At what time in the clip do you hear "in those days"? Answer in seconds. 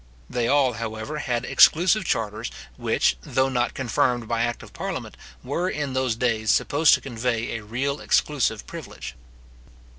5.69-6.49